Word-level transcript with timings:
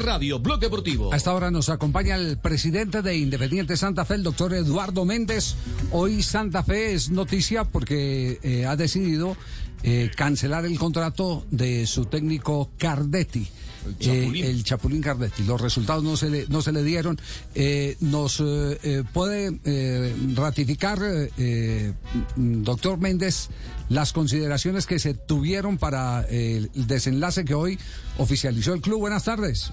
Radio 0.00 0.38
Blog 0.38 0.60
Deportivo. 0.60 1.12
A 1.12 1.16
esta 1.16 1.34
hora 1.34 1.50
nos 1.50 1.68
acompaña 1.68 2.16
el 2.16 2.38
presidente 2.38 3.02
de 3.02 3.16
Independiente 3.18 3.76
Santa 3.76 4.04
Fe, 4.04 4.14
el 4.14 4.22
doctor 4.22 4.54
Eduardo 4.54 5.04
Méndez. 5.04 5.56
Hoy 5.92 6.22
Santa 6.22 6.64
Fe 6.64 6.94
es 6.94 7.10
noticia 7.10 7.64
porque 7.64 8.38
eh, 8.42 8.64
ha 8.64 8.76
decidido 8.76 9.36
eh, 9.82 10.10
cancelar 10.16 10.64
el 10.64 10.78
contrato 10.78 11.46
de 11.50 11.86
su 11.86 12.06
técnico 12.06 12.70
Cardetti. 12.78 13.46
El 13.86 13.98
Chapulín. 13.98 14.44
Eh, 14.44 14.50
el 14.50 14.64
Chapulín 14.64 15.02
Cardetti. 15.02 15.42
Los 15.44 15.60
resultados 15.60 16.02
no 16.02 16.16
se 16.16 16.30
le, 16.30 16.46
no 16.48 16.62
se 16.62 16.72
le 16.72 16.82
dieron. 16.82 17.18
¿Nos 18.00 18.42
puede 19.12 19.58
ratificar, 20.34 20.98
mm, 20.98 22.62
doctor 22.62 22.98
Méndez, 22.98 23.50
las 23.90 24.12
consideraciones 24.12 24.86
que 24.86 24.98
se 24.98 25.12
tuvieron 25.12 25.76
para 25.76 26.22
el 26.22 26.70
desenlace 26.74 27.44
que 27.44 27.54
hoy 27.54 27.78
oficializó 28.16 28.72
el 28.72 28.80
club? 28.80 29.00
Buenas 29.00 29.24
tardes. 29.24 29.72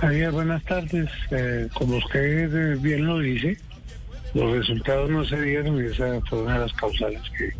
Javier, 0.00 0.30
buenas 0.30 0.64
tardes. 0.64 1.10
Eh, 1.30 1.68
como 1.74 1.98
usted 1.98 2.78
bien 2.78 3.06
lo 3.06 3.18
dice, 3.18 3.58
los 4.32 4.56
resultados 4.56 5.10
no 5.10 5.24
se 5.26 5.40
dieron 5.42 5.76
y 5.76 5.88
esa 5.88 6.20
fue 6.22 6.42
una 6.42 6.54
de 6.54 6.60
las 6.60 6.72
causales 6.72 7.20
que 7.36 7.52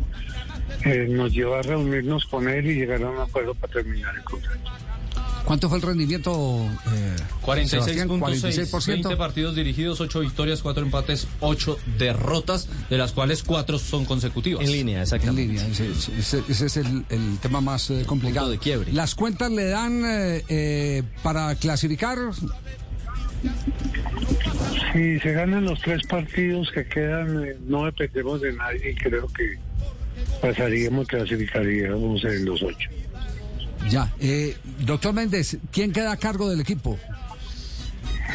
eh, 0.89 1.07
nos 1.07 1.31
llevó 1.31 1.55
a 1.55 1.61
reunirnos 1.61 2.25
con 2.25 2.49
él 2.49 2.65
y 2.65 2.75
llegar 2.75 3.03
a 3.03 3.09
un 3.11 3.19
acuerdo 3.19 3.53
para 3.53 3.73
terminar 3.73 4.15
el 4.15 4.23
contrato. 4.23 4.71
¿Cuánto 5.51 5.67
fue 5.67 5.79
el 5.79 5.83
rendimiento? 5.83 6.65
Eh, 6.93 7.15
46.6, 7.45 7.67
Sebastián? 7.67 8.07
20 8.07 9.09
46%. 9.09 9.17
partidos 9.17 9.53
dirigidos, 9.53 9.99
8 9.99 10.21
victorias, 10.21 10.61
4 10.61 10.81
empates, 10.85 11.27
8 11.41 11.77
derrotas, 11.97 12.69
de 12.89 12.97
las 12.97 13.11
cuales 13.11 13.43
4 13.43 13.77
son 13.77 14.05
consecutivas. 14.05 14.63
En 14.63 14.71
línea, 14.71 14.95
En 14.99 15.01
exactamente. 15.03 15.51
línea, 15.51 15.67
ese, 15.67 15.89
ese- 16.17 16.43
ese 16.47 16.65
es 16.67 16.77
el, 16.77 17.03
el 17.09 17.37
tema 17.39 17.59
más 17.59 17.89
eh, 17.89 18.03
complicado. 18.05 18.45
Punto 18.47 18.59
de 18.61 18.63
quiebre. 18.63 18.93
¿Las 18.93 19.13
cuentas 19.13 19.51
le 19.51 19.65
dan 19.65 20.05
eh, 20.05 20.41
eh, 20.47 21.03
para 21.21 21.53
clasificar? 21.55 22.17
Si 24.93 25.19
se 25.19 25.33
ganan 25.33 25.65
los 25.65 25.81
tres 25.81 26.01
partidos 26.07 26.71
que 26.71 26.85
quedan, 26.85 27.43
eh, 27.43 27.57
no 27.67 27.83
dependemos 27.87 28.39
de 28.39 28.53
nadie 28.53 28.91
y 28.91 28.95
creo 28.95 29.27
que 29.27 29.57
pasaríamos, 30.41 31.09
clasificaríamos 31.09 32.23
en 32.23 32.45
los 32.45 32.63
ocho. 32.63 32.89
Ya. 33.91 34.11
Eh, 34.19 34.55
doctor 34.79 35.13
Méndez, 35.13 35.57
¿quién 35.71 35.91
queda 35.91 36.13
a 36.13 36.17
cargo 36.17 36.49
del 36.49 36.61
equipo? 36.61 36.97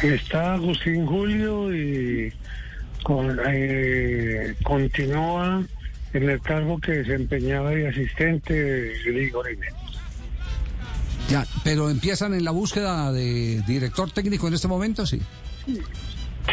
Está 0.03 0.53
Agustín 0.53 1.05
Julio 1.07 1.75
y 1.75 2.31
con- 3.03 3.39
eh, 3.47 4.55
continúa 4.63 5.65
en 6.13 6.29
el 6.29 6.39
cargo 6.41 6.79
que 6.79 6.91
desempeñaba 6.91 7.71
de 7.71 7.87
asistente 7.87 8.93
Grigor. 9.05 9.47
Ya, 11.29 11.45
pero 11.63 11.89
empiezan 11.89 12.33
en 12.35 12.43
la 12.45 12.51
búsqueda 12.51 13.11
de 13.11 13.61
director 13.67 14.11
técnico 14.11 14.47
en 14.47 14.53
este 14.53 14.67
momento, 14.67 15.05
sí. 15.05 15.19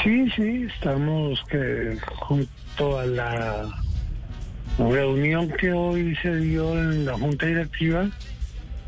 Sí, 0.02 0.26
sí, 0.34 0.66
estamos 0.74 1.40
que 1.48 1.96
junto 2.16 2.98
a 2.98 3.04
la 3.06 3.68
reunión 4.78 5.48
que 5.60 5.70
hoy 5.72 6.16
se 6.22 6.34
dio 6.36 6.72
en 6.76 7.04
la 7.04 7.12
Junta 7.16 7.46
Directiva, 7.46 8.02
eh, 8.04 8.08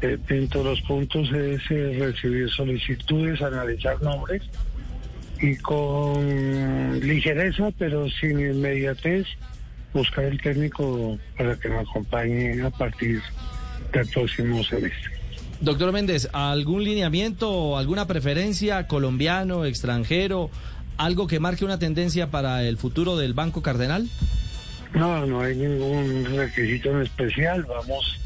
dentro 0.01 0.63
de 0.63 0.71
los 0.71 0.81
puntos 0.83 1.31
es 1.33 1.61
eh, 1.71 1.97
recibir 1.99 2.51
solicitudes, 2.51 3.41
analizar 3.41 4.01
nombres 4.03 4.43
y 5.41 5.57
con 5.57 7.01
ligereza, 7.01 7.71
pero 7.79 8.09
sin 8.11 8.41
inmediatez, 8.41 9.27
buscar 9.93 10.25
el 10.25 10.41
técnico 10.41 11.19
para 11.37 11.57
que 11.57 11.69
me 11.69 11.79
acompañe 11.79 12.63
a 12.63 12.71
partir 12.71 13.21
del 13.93 14.09
próximo 14.09 14.63
semestre. 14.65 15.17
Doctor 15.61 15.93
Méndez, 15.93 16.29
¿algún 16.33 16.85
lineamiento 16.85 17.79
alguna 17.79 18.07
preferencia 18.07 18.87
colombiano, 18.87 19.65
extranjero, 19.65 20.51
algo 20.99 21.27
que 21.27 21.41
marque 21.41 21.65
una 21.65 21.79
tendencia 21.79 22.31
para 22.31 22.63
el 22.65 22.77
futuro 22.77 23.17
del 23.17 23.33
Banco 23.33 23.63
Cardenal? 23.63 24.07
No, 24.95 25.27
no 25.27 25.41
hay 25.41 25.57
ningún 25.57 26.25
requisito 26.37 26.91
en 26.91 27.03
especial. 27.03 27.65
Vamos, 27.65 28.19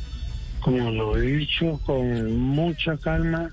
como 0.61 0.91
lo 0.91 1.17
he 1.17 1.23
dicho, 1.23 1.81
con 1.85 2.39
mucha 2.39 2.97
calma 2.99 3.51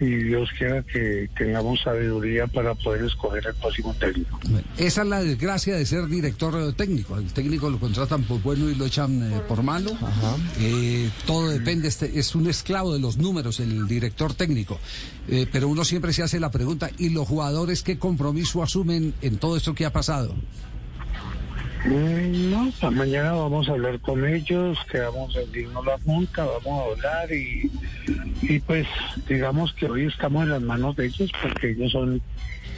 y 0.00 0.14
Dios 0.14 0.50
quiera 0.58 0.82
que 0.82 1.28
tengamos 1.36 1.80
sabiduría 1.82 2.46
para 2.46 2.74
poder 2.74 3.04
escoger 3.04 3.46
el 3.46 3.54
próximo 3.54 3.94
técnico. 3.94 4.38
Esa 4.76 5.02
es 5.02 5.08
la 5.08 5.22
desgracia 5.22 5.76
de 5.76 5.86
ser 5.86 6.06
director 6.06 6.74
técnico. 6.74 7.16
El 7.16 7.32
técnico 7.32 7.70
lo 7.70 7.78
contratan 7.78 8.22
por 8.24 8.42
bueno 8.42 8.68
y 8.68 8.74
lo 8.74 8.86
echan 8.86 9.22
eh, 9.22 9.40
por 9.48 9.62
malo. 9.62 9.90
Eh, 10.60 11.10
todo 11.26 11.48
depende, 11.48 11.88
este, 11.88 12.18
es 12.18 12.34
un 12.34 12.46
esclavo 12.48 12.92
de 12.92 13.00
los 13.00 13.16
números 13.16 13.60
el 13.60 13.86
director 13.86 14.34
técnico. 14.34 14.78
Eh, 15.28 15.46
pero 15.50 15.68
uno 15.68 15.84
siempre 15.84 16.12
se 16.12 16.22
hace 16.22 16.40
la 16.40 16.50
pregunta, 16.50 16.90
¿y 16.98 17.10
los 17.10 17.26
jugadores 17.26 17.82
qué 17.82 17.98
compromiso 17.98 18.62
asumen 18.62 19.14
en 19.22 19.38
todo 19.38 19.56
esto 19.56 19.74
que 19.74 19.86
ha 19.86 19.92
pasado? 19.92 20.34
Mm, 21.86 22.50
No, 22.50 22.90
mañana 22.90 23.32
vamos 23.32 23.68
a 23.68 23.72
hablar 23.72 24.00
con 24.00 24.26
ellos, 24.26 24.78
quedamos 24.90 25.36
en 25.36 25.52
digno 25.52 25.82
la 25.84 25.98
junta, 25.98 26.44
vamos 26.44 26.82
a 26.82 26.92
hablar 26.92 27.32
y, 27.32 27.70
y 28.42 28.58
pues 28.60 28.86
digamos 29.28 29.72
que 29.74 29.86
hoy 29.86 30.06
estamos 30.06 30.44
en 30.44 30.50
las 30.50 30.62
manos 30.62 30.96
de 30.96 31.06
ellos 31.06 31.30
porque 31.40 31.70
ellos 31.70 31.92
son 31.92 32.20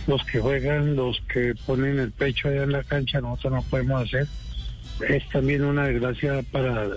los 0.06 0.22
que 0.24 0.40
juegan, 0.40 0.94
los 0.96 1.20
que 1.32 1.54
ponen 1.66 1.98
el 1.98 2.12
pecho 2.12 2.48
allá 2.48 2.64
en 2.64 2.72
la 2.72 2.82
cancha, 2.82 3.20
nosotros 3.20 3.52
no 3.54 3.62
podemos 3.62 4.02
hacer. 4.04 4.26
Es 5.08 5.28
también 5.30 5.64
una 5.64 5.86
desgracia 5.86 6.42
para 6.50 6.88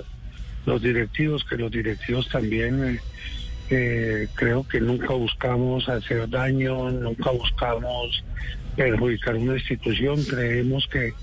los 0.66 0.82
directivos, 0.82 1.44
que 1.46 1.58
los 1.58 1.72
directivos 1.72 2.28
también 2.30 2.84
eh, 2.84 3.00
eh, 3.70 4.28
creo 4.36 4.68
que 4.68 4.82
nunca 4.82 5.14
buscamos 5.14 5.88
hacer 5.88 6.30
daño, 6.30 6.90
nunca 6.92 7.32
buscamos 7.32 8.24
perjudicar 8.76 9.36
una 9.36 9.54
institución, 9.56 10.24
creemos 10.24 10.88
que 10.88 11.14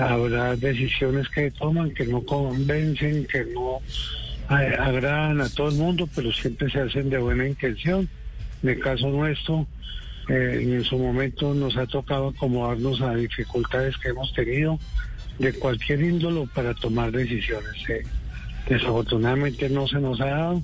habrá 0.00 0.56
decisiones 0.56 1.28
que 1.28 1.50
toman 1.50 1.92
que 1.92 2.06
no 2.06 2.22
convencen, 2.22 3.26
que 3.26 3.44
no 3.46 3.80
eh, 4.56 4.76
agradan 4.78 5.40
a 5.40 5.48
todo 5.48 5.68
el 5.68 5.76
mundo, 5.76 6.08
pero 6.14 6.32
siempre 6.32 6.70
se 6.70 6.80
hacen 6.80 7.10
de 7.10 7.18
buena 7.18 7.46
intención. 7.46 8.08
En 8.62 8.68
el 8.70 8.80
caso 8.80 9.08
nuestro, 9.08 9.66
eh, 10.28 10.58
en 10.62 10.84
su 10.84 10.98
momento 10.98 11.54
nos 11.54 11.76
ha 11.76 11.86
tocado 11.86 12.28
acomodarnos 12.28 13.00
a 13.00 13.14
dificultades 13.14 13.96
que 13.98 14.08
hemos 14.08 14.32
tenido 14.32 14.78
de 15.38 15.52
cualquier 15.54 16.02
índolo 16.02 16.46
para 16.54 16.74
tomar 16.74 17.12
decisiones. 17.12 17.76
Desafortunadamente 18.68 19.68
no 19.70 19.86
se 19.86 19.98
nos 19.98 20.20
ha 20.20 20.26
dado, 20.26 20.62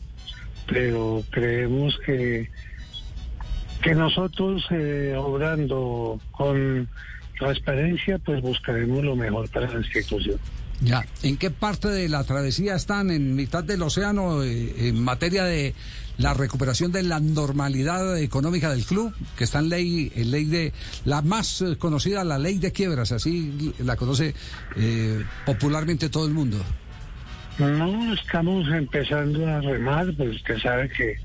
pero 0.66 1.22
creemos 1.30 1.98
que 2.04 2.48
que 3.82 3.94
nosotros 3.94 4.66
eh, 4.70 5.14
obrando 5.16 6.20
con 6.32 6.88
transparencia 7.38 8.18
pues 8.18 8.40
buscaremos 8.42 9.04
lo 9.04 9.16
mejor 9.16 9.48
para 9.50 9.70
la 9.70 9.78
institución. 9.78 10.38
Ya, 10.80 11.06
¿en 11.22 11.38
qué 11.38 11.50
parte 11.50 11.88
de 11.88 12.08
la 12.08 12.22
travesía 12.24 12.74
están 12.74 13.10
en 13.10 13.34
mitad 13.34 13.64
del 13.64 13.80
océano 13.80 14.42
eh, 14.42 14.88
en 14.88 15.02
materia 15.02 15.44
de 15.44 15.74
la 16.18 16.34
recuperación 16.34 16.92
de 16.92 17.02
la 17.02 17.18
normalidad 17.20 18.18
económica 18.18 18.70
del 18.70 18.84
club, 18.84 19.14
que 19.36 19.44
está 19.44 19.60
en 19.60 19.68
ley, 19.70 20.12
en 20.14 20.30
ley 20.30 20.44
de 20.44 20.72
la 21.04 21.22
más 21.22 21.62
eh, 21.62 21.76
conocida, 21.78 22.24
la 22.24 22.38
ley 22.38 22.58
de 22.58 22.72
quiebras, 22.72 23.12
así 23.12 23.74
la 23.78 23.96
conoce 23.96 24.34
eh, 24.76 25.24
popularmente 25.46 26.10
todo 26.10 26.26
el 26.26 26.34
mundo? 26.34 26.58
No, 27.58 28.12
estamos 28.12 28.68
empezando 28.68 29.46
a 29.46 29.60
remar, 29.62 30.12
pues 30.14 30.36
usted 30.36 30.58
sabe 30.58 30.90
que 30.90 31.16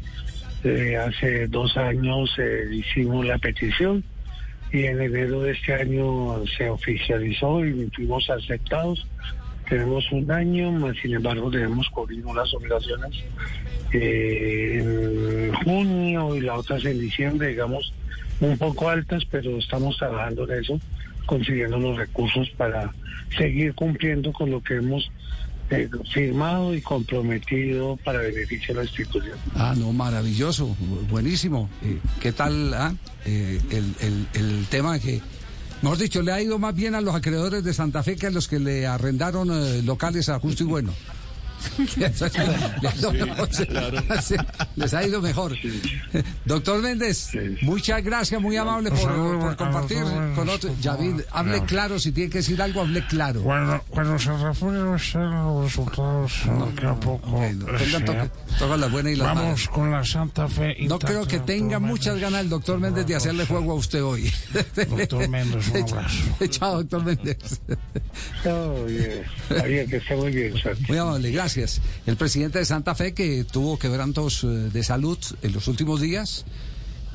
eh, 0.63 0.95
hace 0.95 1.47
dos 1.47 1.75
años 1.75 2.29
eh, 2.37 2.69
hicimos 2.71 3.25
la 3.25 3.37
petición 3.37 4.03
y 4.71 4.85
en 4.85 5.01
enero 5.01 5.41
de 5.41 5.51
este 5.51 5.73
año 5.73 6.43
se 6.57 6.69
oficializó 6.69 7.65
y 7.65 7.89
fuimos 7.93 8.29
aceptados. 8.29 9.05
Tenemos 9.67 10.09
un 10.11 10.29
año, 10.31 10.71
más 10.71 10.97
sin 10.97 11.13
embargo 11.13 11.49
debemos 11.49 11.87
cubrir 11.89 12.25
unas 12.25 12.53
obligaciones 12.53 13.23
eh, 13.93 14.79
en 14.81 15.53
junio 15.53 16.35
y 16.35 16.41
la 16.41 16.55
otra 16.55 16.77
es 16.77 16.85
en 16.85 16.99
diciembre, 16.99 17.49
digamos, 17.49 17.93
un 18.39 18.57
poco 18.57 18.89
altas, 18.89 19.23
pero 19.29 19.57
estamos 19.57 19.97
trabajando 19.97 20.49
en 20.49 20.59
eso, 20.59 20.79
consiguiendo 21.25 21.77
los 21.77 21.97
recursos 21.97 22.49
para 22.51 22.91
seguir 23.37 23.73
cumpliendo 23.73 24.33
con 24.33 24.51
lo 24.51 24.61
que 24.61 24.75
hemos 24.75 25.09
eh, 25.71 25.89
firmado 26.13 26.73
y 26.75 26.81
comprometido 26.81 27.97
para 28.03 28.19
beneficio 28.19 28.73
de 28.73 28.81
la 28.81 28.83
institución. 28.83 29.37
Ah, 29.55 29.73
no, 29.77 29.91
maravilloso, 29.93 30.67
bu- 30.67 31.07
buenísimo. 31.09 31.69
Eh, 31.83 31.97
¿Qué 32.19 32.31
tal 32.33 32.73
ah? 32.73 32.93
Eh, 33.25 33.59
el, 33.71 34.27
el- 34.33 34.65
tema 34.67 34.99
que, 34.99 35.21
mejor 35.81 35.97
dicho, 35.97 36.21
le 36.21 36.31
ha 36.31 36.41
ido 36.41 36.59
más 36.59 36.75
bien 36.75 36.95
a 36.95 37.01
los 37.01 37.15
acreedores 37.15 37.63
de 37.63 37.73
Santa 37.73 38.03
Fe 38.03 38.15
que 38.15 38.27
a 38.27 38.31
los 38.31 38.47
que 38.47 38.59
le 38.59 38.85
arrendaron 38.87 39.85
locales 39.85 40.27
a 40.29 40.39
justo 40.39 40.63
y 40.63 40.67
bueno? 40.67 40.93
Les 44.75 44.93
ha 44.93 45.03
ido 45.03 45.21
mejor. 45.21 45.55
Doctor 46.45 46.81
Méndez, 46.81 47.29
muchas 47.61 48.03
gracias, 48.03 48.41
muy 48.41 48.57
amable 48.57 48.91
por, 48.91 49.55
compartir 49.55 49.97
con 50.35 50.49
otros. 50.49 50.79
Yavid, 50.81 51.21
hable 51.31 51.63
claro, 51.65 51.99
si 51.99 52.11
tiene 52.11 52.29
que 52.29 52.39
decir 52.39 52.61
algo, 52.61 52.81
hable 52.81 53.05
claro. 53.07 53.41
Cuando, 53.41 53.81
cuando 53.89 54.19
se 54.19 54.35
refieren 54.35 54.85
los 54.85 55.63
resultados, 55.63 56.45
no, 56.47 56.73
queda 56.75 56.99
poco. 56.99 57.39
toca, 58.57 58.77
la 58.77 58.87
buena 58.87 59.11
y 59.11 59.15
la 59.15 59.33
Vamos 59.33 59.67
con 59.69 59.91
la 59.91 60.03
Santa 60.03 60.47
Fe. 60.47 60.77
No 60.81 60.99
creo 60.99 61.27
que 61.27 61.39
tenga 61.39 61.79
muchas 61.79 62.19
ganas 62.19 62.41
el 62.41 62.49
doctor 62.49 62.79
Méndez 62.79 63.05
de 63.05 63.15
hacerle 63.15 63.45
juego 63.45 63.73
a 63.73 63.75
usted 63.75 64.03
hoy. 64.03 64.31
Doctor 64.75 65.29
Méndez, 65.29 65.69
un 65.69 65.77
abrazo. 65.89 66.47
Chao, 66.49 66.77
doctor 66.77 67.03
Méndez. 67.03 67.61
Que 68.43 69.97
está 69.97 70.15
muy 70.15 70.31
bien, 70.31 70.53
Muy 70.87 70.97
amable, 70.97 71.31
gracias. 71.31 71.50
El 72.05 72.17
presidente 72.17 72.59
de 72.59 72.65
Santa 72.65 72.95
Fe 72.95 73.13
que 73.13 73.43
tuvo 73.43 73.77
quebrantos 73.77 74.43
eh, 74.43 74.47
de 74.47 74.83
salud 74.83 75.17
en 75.41 75.53
los 75.53 75.67
últimos 75.67 76.01
días 76.01 76.45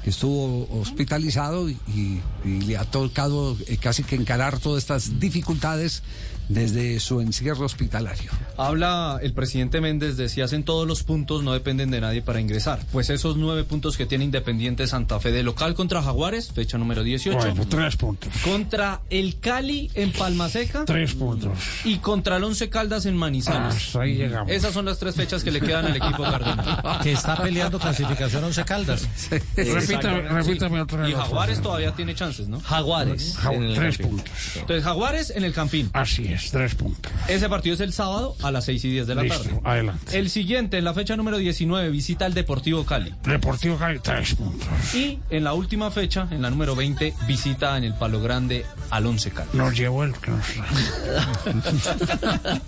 que 0.04 0.10
estuvo 0.10 0.68
hospitalizado 0.80 1.68
y, 1.68 2.20
le 2.44 2.76
ha 2.76 2.84
tocado 2.84 3.56
eh, 3.66 3.76
casi 3.76 4.04
que 4.04 4.14
encarar 4.14 4.60
todas 4.60 4.84
estas 4.84 5.18
dificultades 5.18 6.02
desde 6.48 7.00
su 7.00 7.20
encierro 7.20 7.64
hospitalario. 7.66 8.30
Habla 8.56 9.18
el 9.22 9.32
presidente 9.32 9.80
Méndez 9.80 10.16
de 10.16 10.28
si 10.28 10.40
hacen 10.40 10.62
todos 10.62 10.86
los 10.86 11.02
puntos, 11.02 11.42
no 11.42 11.52
dependen 11.52 11.90
de 11.90 12.00
nadie 12.00 12.22
para 12.22 12.40
ingresar. 12.40 12.80
Pues 12.92 13.10
esos 13.10 13.36
nueve 13.36 13.64
puntos 13.64 13.96
que 13.96 14.06
tiene 14.06 14.24
Independiente 14.24 14.86
Santa 14.86 15.18
Fe 15.20 15.32
de 15.32 15.42
local 15.42 15.74
contra 15.74 16.02
Jaguares, 16.02 16.52
fecha 16.52 16.78
número 16.78 17.02
18. 17.02 17.38
Bueno, 17.38 17.66
tres 17.68 17.96
puntos. 17.96 18.32
Contra 18.44 19.00
el 19.10 19.38
Cali 19.40 19.90
en 19.94 20.12
Palmaseca. 20.12 20.84
Tres 20.84 21.14
puntos. 21.14 21.52
Y 21.84 21.98
contra 21.98 22.36
el 22.36 22.44
Once 22.44 22.68
Caldas 22.68 23.06
en 23.06 23.16
Manizales. 23.16 23.94
Ah, 23.96 24.00
ahí 24.02 24.14
llegamos. 24.14 24.50
Esas 24.52 24.72
son 24.72 24.84
las 24.84 24.98
tres 24.98 25.14
fechas 25.14 25.42
que 25.42 25.50
le 25.50 25.60
quedan 25.60 25.86
al 25.86 25.96
equipo 25.96 26.22
cardenal. 26.22 27.00
Que 27.02 27.12
está 27.12 27.36
peleando 27.42 27.78
clasificación 27.78 28.44
Once 28.44 28.64
Caldas. 28.64 29.08
repítame, 29.56 30.22
repítame 30.28 30.80
otra 30.80 31.02
vez. 31.02 31.10
Y 31.10 31.14
Jaguares 31.14 31.60
todavía 31.60 31.92
tiene 31.92 32.14
chances, 32.14 32.48
¿no? 32.48 32.60
Jaguares. 32.60 33.36
tres 33.74 33.98
puntos. 33.98 34.30
Entonces, 34.54 34.84
Jaguares 34.84 35.30
en 35.30 35.44
el 35.44 35.52
Campín. 35.52 35.90
Así 35.92 36.26
es 36.28 36.35
tres 36.50 36.74
puntos. 36.74 37.10
Ese 37.28 37.48
partido 37.48 37.74
es 37.74 37.80
el 37.80 37.92
sábado 37.92 38.36
a 38.42 38.50
las 38.50 38.64
6 38.66 38.84
y 38.84 38.90
10 38.90 39.06
de 39.06 39.14
la 39.14 39.22
Listo, 39.22 39.42
tarde. 39.42 39.60
adelante. 39.64 40.18
El 40.18 40.30
siguiente, 40.30 40.78
en 40.78 40.84
la 40.84 40.94
fecha 40.94 41.16
número 41.16 41.38
19, 41.38 41.90
visita 41.90 42.26
al 42.26 42.34
Deportivo 42.34 42.84
Cali. 42.84 43.14
Deportivo 43.24 43.76
Cali, 43.76 43.98
tres 44.00 44.34
puntos. 44.34 44.68
Y 44.94 45.18
en 45.30 45.44
la 45.44 45.54
última 45.54 45.90
fecha, 45.90 46.28
en 46.30 46.42
la 46.42 46.50
número 46.50 46.76
20, 46.76 47.14
visita 47.26 47.76
en 47.76 47.84
el 47.84 47.94
Palo 47.94 48.20
Grande 48.20 48.64
al 48.90 49.06
Once 49.06 49.30
Cali. 49.30 49.50
Nos 49.54 49.76
llevó 49.76 50.04
el 50.04 50.12
que 50.14 50.30
nos 50.30 50.46